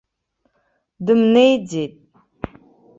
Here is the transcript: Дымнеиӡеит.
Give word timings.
Дымнеиӡеит. 1.05 1.93